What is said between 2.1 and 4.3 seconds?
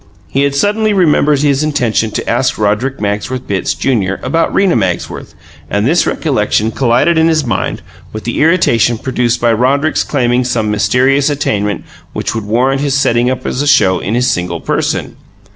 ask Roderick Magsworth Bitts, Junior,